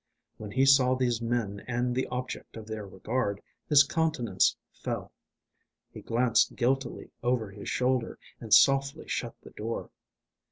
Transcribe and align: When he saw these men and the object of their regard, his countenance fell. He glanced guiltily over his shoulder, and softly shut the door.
When 0.37 0.49
he 0.49 0.65
saw 0.65 0.95
these 0.95 1.21
men 1.21 1.59
and 1.67 1.93
the 1.93 2.07
object 2.07 2.57
of 2.57 2.65
their 2.65 2.87
regard, 2.87 3.39
his 3.69 3.83
countenance 3.83 4.57
fell. 4.73 5.11
He 5.91 6.01
glanced 6.01 6.55
guiltily 6.55 7.11
over 7.21 7.51
his 7.51 7.69
shoulder, 7.69 8.17
and 8.39 8.51
softly 8.51 9.07
shut 9.07 9.35
the 9.43 9.51
door. 9.51 9.91